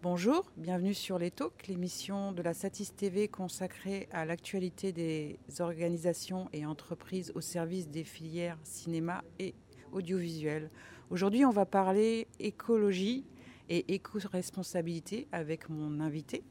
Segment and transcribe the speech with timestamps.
[0.00, 6.48] Bonjour, bienvenue sur Les Talks, l'émission de la Satis TV consacrée à l'actualité des organisations
[6.52, 9.56] et entreprises au service des filières cinéma et
[9.90, 10.70] audiovisuel.
[11.10, 13.26] Aujourd'hui, on va parler écologie
[13.68, 16.44] et éco-responsabilité avec mon invité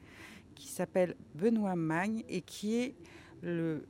[0.54, 2.96] qui s'appelle Benoît Magne et qui est
[3.44, 3.88] le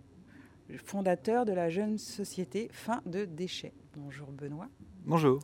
[0.86, 3.74] fondateur de la jeune société Fin de déchets.
[3.96, 4.70] Bonjour Benoît.
[5.04, 5.40] Bonjour.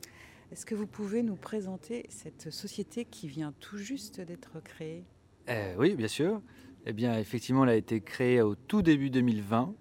[0.54, 5.04] Est-ce que vous pouvez nous présenter cette société qui vient tout juste d'être créée?
[5.50, 6.44] Euh, Oui, bien sûr.
[6.86, 9.74] Eh bien, effectivement, elle a été créée au tout début 2020,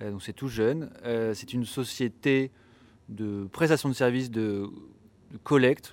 [0.00, 0.90] euh, donc c'est tout jeune.
[1.04, 2.50] Euh, c'est une société
[3.10, 4.70] de prestation de services de,
[5.42, 5.92] collecte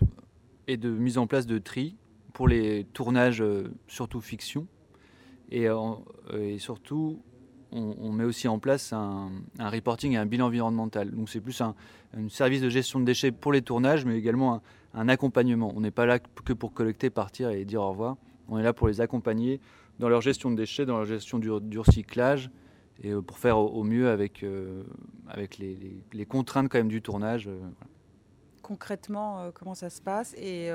[0.67, 1.97] et de mise en place de tri
[2.31, 3.43] pour les tournages,
[3.89, 4.65] surtout fiction,
[5.51, 5.67] et,
[6.33, 7.21] et surtout
[7.75, 9.29] on, met aussi en place un,
[9.59, 11.11] reporting et un bilan environnemental.
[11.11, 11.75] Donc c'est plus un,
[12.29, 14.61] service de gestion de déchets pour les tournages, mais également
[14.93, 15.71] un, accompagnement.
[15.75, 18.17] On n'est pas là que pour collecter, partir et dire au revoir.
[18.47, 19.59] On est là pour les accompagner
[19.99, 22.49] dans leur gestion de déchets, dans leur gestion du, recyclage,
[23.01, 24.83] et euh, pour faire au, mieux avec, euh,
[25.59, 27.47] les, contraintes quand même du tournage.
[27.47, 27.59] Euh,
[28.61, 30.71] Concrètement, comment ça se passe Et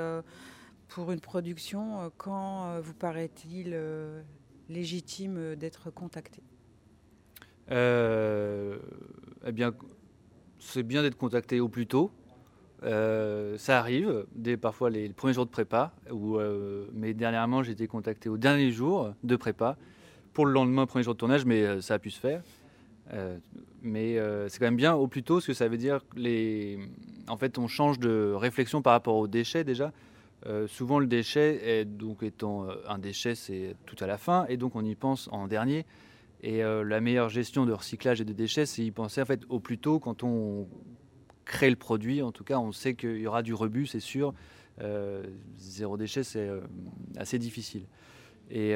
[0.87, 3.77] pour une production, quand vous paraît-il
[4.69, 6.41] légitime d'être contacté?
[7.69, 9.73] Eh bien,
[10.59, 12.11] c'est bien d'être contacté au plus tôt.
[12.83, 17.85] Euh, ça arrive, dès parfois les, premiers jours de prépa, euh, mais dernièrement j'ai été
[17.87, 19.77] contacté au dernier jour de prépa
[20.33, 22.41] pour le lendemain, premier jour de tournage, mais ça a pu se faire.
[23.83, 26.79] mais c'est quand même bien au plus tôt, parce que ça veut dire les...
[27.27, 29.91] en fait on change de réflexion par rapport aux déchets déjà.
[30.67, 34.75] souvent le déchet, est, donc étant un déchet, c'est tout à la fin, et donc
[34.75, 35.85] on y pense en dernier.
[36.43, 39.41] Et euh, la meilleure gestion de recyclage et de déchets, c'est y penser en fait
[39.49, 40.67] au plus tôt quand on
[41.45, 42.21] crée le produit.
[42.23, 44.33] En tout cas, on sait qu'il y aura du rebut, c'est sûr.
[44.81, 45.23] Euh,
[45.59, 46.61] zéro déchet, c'est euh,
[47.15, 47.85] assez difficile.
[48.53, 48.75] Et,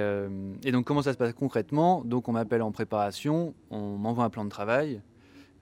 [0.71, 2.01] donc, comment ça se passe concrètement?
[2.05, 5.01] Donc, on m'appelle en préparation, on m'envoie un plan de travail.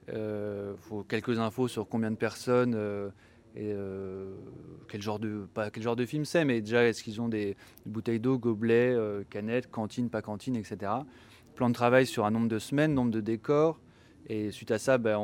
[0.06, 2.78] Il faut quelques infos sur combien de personnes
[3.56, 7.56] quel genre de pas quel genre de film c'est, mais déjà est-ce qu'ils ont des
[7.86, 8.96] bouteilles d'eau, gobelets,
[9.30, 10.92] canettes, cantine, pas cantine, etc
[11.54, 13.80] plan de travail sur un nombre de semaines, nombre de décors.
[14.28, 15.18] Et suite à ça, ben,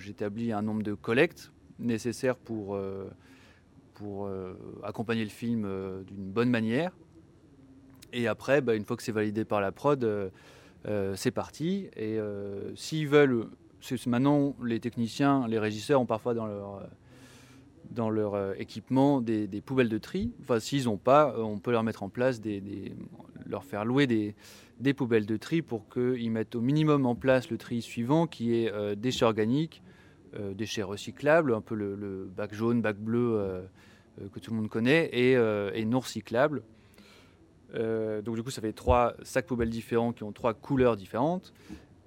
[0.00, 3.08] j'établis un nombre de collectes nécessaires pour, euh,
[4.02, 6.92] euh, accompagner le film euh, d'une bonne manière.
[8.12, 10.32] Et après, ben, une fois que c'est validé par la prod,
[11.14, 11.88] c'est parti.
[11.96, 12.18] Et
[12.74, 13.48] s'ils veulent,
[14.06, 16.32] maintenant les techniciens, les régisseurs ont parfois
[17.90, 20.32] dans leur équipement des, poubelles de tri.
[20.40, 22.94] Enfin, s'ils n'ont pas, on peut leur mettre en place des
[23.48, 27.58] leur faire louer des, poubelles de tri pour qu'ils mettent au minimum en place le
[27.58, 29.82] tri suivant qui est euh, déchets organiques,
[30.38, 33.62] euh, déchets recyclables, un peu le, bac jaune, bac bleu euh,
[34.32, 36.62] que tout le monde connaît, et, non recyclables.
[37.74, 41.52] donc du coup ça fait trois sacs poubelles différents qui ont trois couleurs différentes.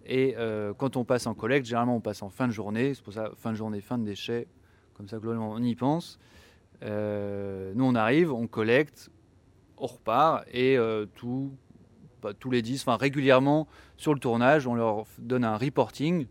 [0.06, 0.36] Et
[0.78, 3.32] quand on passe en collecte, généralement on passe en fin de journée, c'est pour ça
[3.38, 4.48] fin de journée, fin de déchets,
[4.94, 6.20] comme ça globalement on y pense.
[6.82, 9.10] nous on arrive, on collecte,
[9.82, 10.78] on repart et
[11.16, 11.52] tout
[12.40, 16.28] tous les 10, enfin régulièrement sur le tournage, on leur donne un reporting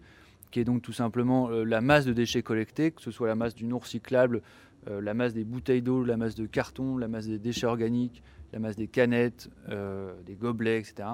[0.50, 3.34] qui est donc tout simplement euh, la masse de déchets collectés, que ce soit la
[3.34, 4.42] masse du non recyclable,
[4.88, 8.22] euh, la masse des bouteilles d'eau, la masse de carton, la masse des déchets organiques,
[8.52, 11.10] la masse des canettes, euh, des gobelets, etc.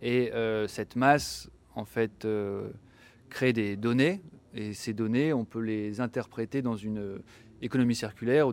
[0.00, 0.32] Et
[0.66, 2.26] cette masse, en fait,
[3.30, 4.20] crée des données,
[4.54, 7.20] et ces données, on peut les interpréter dans une
[7.62, 8.52] économie circulaire ou,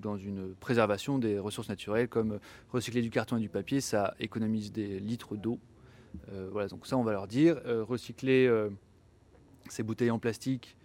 [0.00, 2.38] dans une préservation des ressources naturelles, comme
[2.70, 5.58] recycler du carton et du papier, ça économise des litres d'eau.
[6.32, 7.60] Euh, voilà, donc ça, on va leur dire.
[7.66, 8.70] Euh, recycler euh,
[9.68, 10.76] ces bouteilles en plastique,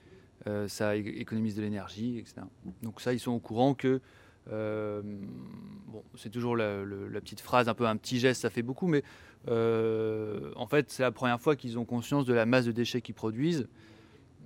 [0.67, 2.41] ça économise de l'énergie, etc.
[2.81, 4.01] Donc ça, ils sont au courant que
[4.47, 6.81] bon, c'est toujours la,
[7.19, 9.03] petite phrase, un peu un petit geste, ça fait beaucoup, mais
[9.47, 13.15] en fait, c'est la première fois qu'ils ont conscience de la masse de déchets qu'ils
[13.15, 13.67] produisent.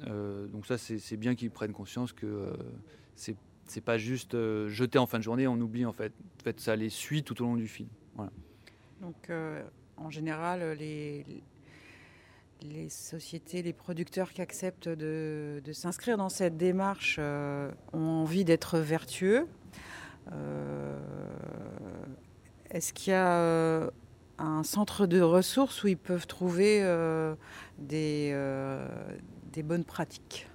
[0.07, 2.53] Euh, donc ça, c'est bien qu'ils prennent conscience que euh,
[3.15, 6.11] c'est c'est pas juste euh, jeter en fin de journée, on oublie en fait.
[6.41, 7.87] En fait, ça les suit tout au long du film.
[9.01, 9.31] Donc,
[9.97, 11.25] en général, les,
[12.89, 19.45] sociétés, les producteurs qui acceptent de s'inscrire dans cette démarche ont envie d'être vertueux.
[22.69, 23.91] Est-ce qu'il y a
[24.37, 26.81] un centre de ressources où ils peuvent trouver
[27.77, 28.33] des,
[29.53, 30.47] des bonnes pratiques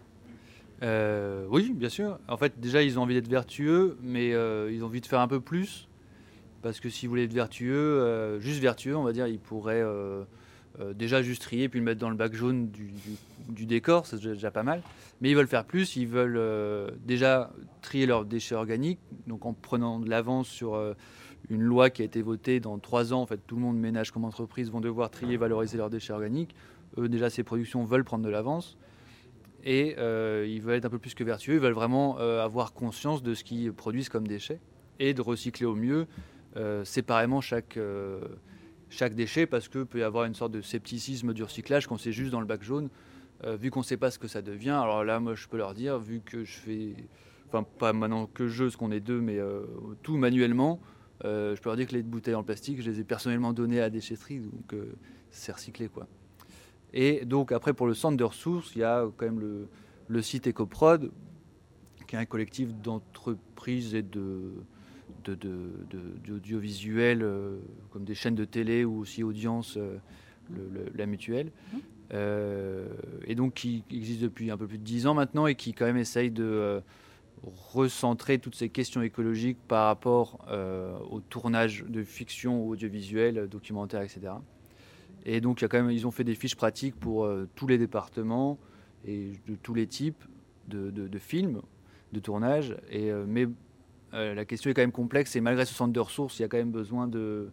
[0.83, 2.19] euh, Oui, bien sûr.
[2.29, 5.21] En fait, déjà, ils ont envie d'être vertueux, mais euh, ils ont envie de faire
[5.21, 5.89] un peu plus.
[6.63, 9.85] Parce que s'ils voulaient être vertueux, euh, juste vertueux, on va dire, ils pourraient
[10.95, 14.63] déjà juste trier puis le mettre dans le bac jaune du, décor, c'est déjà pas
[14.63, 14.83] mal.
[15.21, 17.51] Mais ils veulent faire plus, ils veulent déjà
[17.83, 20.77] trier leurs déchets organiques, donc en prenant de l'avance sur
[21.51, 23.23] une loi qui a été votée dans trois ans.
[23.23, 26.55] En fait, tout le monde, ménage comme entreprise, vont devoir trier valoriser leurs déchets organiques.
[26.97, 28.77] Eux, déjà, ces productions veulent prendre de l'avance.
[29.71, 29.97] Et
[30.47, 33.45] ils veulent être un peu plus que vertueux, ils veulent vraiment avoir conscience de ce
[33.45, 34.61] qu'ils produisent comme déchets
[34.99, 36.07] et de recycler au mieux
[36.57, 38.21] euh, séparément chaque, euh,
[38.89, 42.13] chaque déchet parce qu'il peut y avoir une sorte de scepticisme du recyclage quand c'est
[42.13, 42.89] juste dans le bac jaune.
[43.45, 45.57] Euh, vu qu'on ne sait pas ce que ça devient, alors là, moi, je peux
[45.57, 46.97] leur dire, vu que je fais,
[47.47, 49.39] enfin, pas maintenant que je, ce qu'on est deux, mais
[50.03, 50.81] tout manuellement,
[51.23, 53.83] je peux leur dire que les bouteilles en plastique, je les ai personnellement données à
[53.83, 54.75] la déchetterie, donc
[55.31, 56.09] c'est recyclé, quoi.
[56.93, 59.69] Et donc, après, pour le centre de ressources, il y a quand même le,
[60.09, 61.11] le site EcoProd,
[62.07, 64.53] qui est un collectif d'entreprises et de,
[66.27, 67.59] d'audiovisuel, de, euh,
[67.91, 69.99] comme des chaînes de télé ou aussi audience, euh,
[70.95, 71.53] la mutuelle.
[71.73, 71.77] Mmh.
[72.15, 72.89] Euh,
[73.27, 75.85] et donc qui existe depuis un peu plus de dix ans maintenant et qui quand
[75.85, 76.81] même essaye de
[77.43, 80.47] recentrer toutes ces questions écologiques par rapport
[81.11, 84.33] au tournage de fiction audiovisuelle, documentaire, etc.
[85.25, 88.59] Et donc ils ont fait des fiches pratiques pour tous les départements
[89.05, 90.25] et de tous les types
[90.69, 91.63] de, films
[92.13, 92.77] de tournage.
[92.91, 93.47] Et, mais
[94.15, 96.45] euh, la question est quand même complexe et malgré ce centre de ressources, il y
[96.45, 97.51] a quand même besoin de...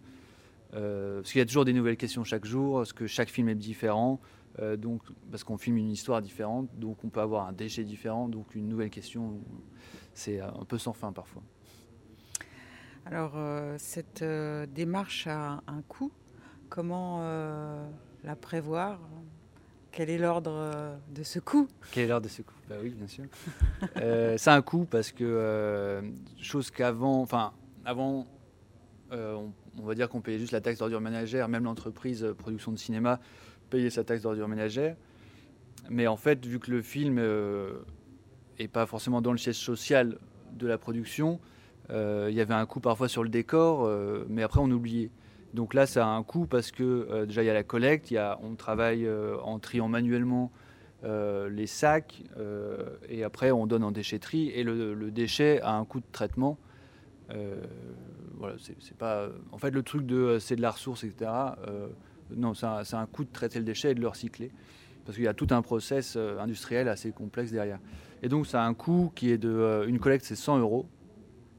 [0.73, 3.49] Euh, parce qu'il y a toujours des nouvelles questions chaque jour, parce que chaque film
[3.49, 4.19] est différent,
[4.59, 5.01] euh, donc,
[5.31, 8.67] parce qu'on filme une histoire différente, donc on peut avoir un déchet différent, donc une
[8.67, 9.39] nouvelle question,
[10.13, 11.43] c'est un peu sans fin parfois.
[13.05, 13.37] Alors,
[13.77, 14.23] cette
[14.73, 16.11] démarche a un coût.
[16.75, 17.21] Comment
[18.25, 18.99] la prévoir?
[19.95, 21.69] Quel est l'ordre euh, de ce coup?
[21.93, 22.53] Quel est l'ordre de ce coup?
[22.67, 23.23] Bah oui, bien sûr.
[23.95, 26.01] euh, c'est un coût parce que, euh,
[26.41, 27.53] chose qu'avant, enfin,
[27.85, 28.27] avant,
[29.13, 29.37] euh,
[29.79, 33.21] on, va dire qu'on payait juste la taxe d'ordure ménagère, même l'entreprise production de cinéma
[33.69, 34.97] payait sa taxe d'ordure ménagère.
[35.89, 37.15] Mais en fait, vu que le film
[38.59, 40.17] n'est pas forcément dans le siège social
[40.51, 41.39] de la production,
[41.89, 43.89] il y avait un coût parfois sur le décor,
[44.27, 45.09] mais après on oubliait.
[45.55, 48.11] Donc là, ça a un coût parce que euh, déjà, il y a la collecte,
[48.11, 50.51] y a, on travaille euh, en triant manuellement
[51.05, 52.23] euh, les sacs
[53.07, 56.57] et après, on donne en déchetterie et le, déchet a un coût de traitement.
[58.37, 59.29] voilà, c'est pas.
[59.51, 61.31] En fait, le truc de c'est de la ressource, etc.
[62.35, 64.51] non, c'est un, un, coût de traiter le déchet et de le recycler
[65.05, 67.79] parce qu'il y a tout un process industriel assez complexe derrière.
[68.23, 69.85] Et donc, ça a un coût qui est de.
[69.87, 70.87] une collecte, c'est 100 euros.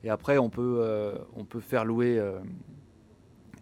[0.02, 2.20] Et après, on peut, on peut faire louer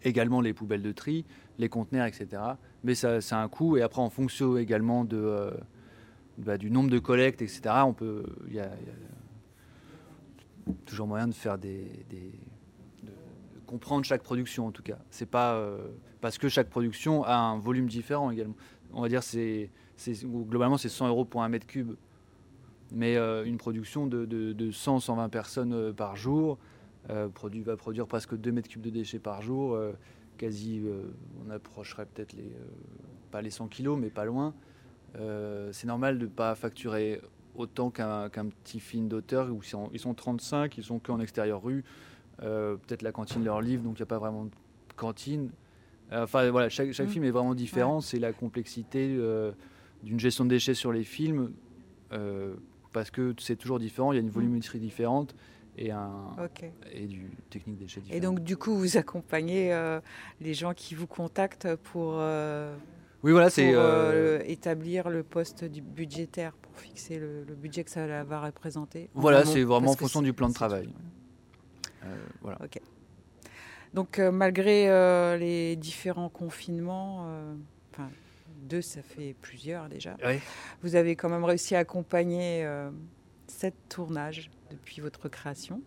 [0.05, 1.25] également les poubelles de tri,
[1.57, 2.41] les conteneurs, etc.
[2.83, 5.51] Mais ça, a un coût et après en fonction également de, euh,
[6.37, 7.61] bah, du nombre de collectes, etc.
[7.85, 8.69] On peut, il y, a
[10.85, 13.09] toujours moyen de faire des, de
[13.65, 14.99] comprendre chaque production en tout cas.
[15.09, 15.77] C'est pas euh,
[16.21, 18.55] parce que chaque production a un volume différent également.
[18.93, 19.69] On va dire c'est,
[20.23, 21.93] globalement c'est 100 euros pour un mètre cube,
[22.91, 26.59] mais euh, une production de, de 100-120 personnes par jour
[27.11, 29.75] euh, produit, va produire presque 2 mètres cubes de déchets par jour.
[29.75, 29.91] Euh,
[30.37, 31.03] quasi, euh,
[31.45, 32.51] on approcherait peut-être les,
[33.31, 34.53] pas les 100 kilos, mais pas loin.
[35.71, 37.21] c'est normal de ne pas facturer
[37.55, 39.61] autant qu'un petit film d'auteur où
[39.93, 41.83] ils sont, 35, ils sont qu'en extérieur rue.
[42.39, 44.51] peut-être la cantine leur livre, donc il n'y a pas vraiment de
[44.97, 45.51] cantine.
[46.11, 47.07] Enfin voilà, chaque, mmh.
[47.07, 48.01] film est vraiment différent.
[48.01, 49.17] C'est la complexité
[50.03, 51.53] d'une gestion de déchets sur les films,
[52.91, 54.31] parce que c'est toujours différent, il y a une mmh.
[54.31, 55.33] volumétrie différente
[55.77, 56.35] et, un,
[56.91, 59.99] et du technique déchets Et donc, du coup, vous accompagnez euh,
[60.41, 62.75] les gens qui vous contactent pour, euh,
[63.23, 68.23] oui, voilà, c'est euh, établir le poste du budgétaire, pour fixer le, budget que ça
[68.23, 69.09] va représenter.
[69.13, 70.89] Voilà, c'est vraiment en fonction du plan de travail.
[72.41, 72.57] voilà.
[72.63, 72.79] Ok.
[73.93, 77.27] Donc, malgré les différents confinements,
[77.91, 78.09] enfin,
[78.63, 80.17] deux, ça fait plusieurs déjà,
[80.83, 82.65] vous avez quand même réussi à accompagner
[83.47, 85.81] sept tournages depuis votre création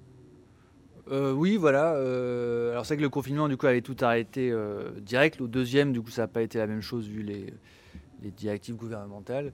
[1.11, 1.95] euh, oui, voilà.
[1.95, 5.41] Euh, alors c'est que le confinement, du coup, avait tout arrêté euh, direct.
[5.41, 7.53] Le deuxième, du coup, ça n'a pas été la même chose vu les,
[8.37, 9.53] directives gouvernementales.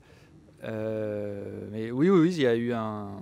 [0.63, 3.21] mais oui, oui, il y a eu un,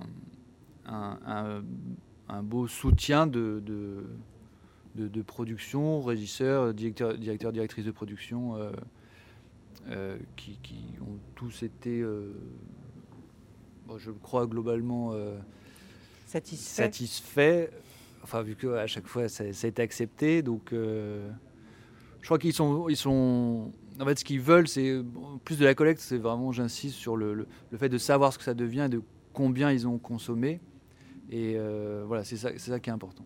[2.41, 3.61] beau soutien de,
[5.27, 8.57] production, régisseurs, directeurs, directeur, directrices de production,
[10.35, 12.03] qui, ont tous été,
[13.97, 15.13] je crois, globalement
[16.33, 17.69] satisfait.
[18.23, 21.29] Enfin, vu qu'à chaque fois ça, a été accepté, donc euh,
[22.21, 23.71] je crois qu'ils sont, ils sont.
[23.99, 25.03] En fait, ce qu'ils veulent, c'est
[25.43, 26.01] plus de la collecte.
[26.01, 29.01] C'est vraiment, j'insiste sur le, le, fait de savoir ce que ça devient et de
[29.33, 30.61] combien ils ont consommé.
[31.29, 33.25] Et euh, voilà, c'est ça, ça qui est important.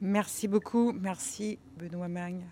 [0.00, 0.92] Merci beaucoup.
[0.92, 2.44] Merci, Benoît Magne.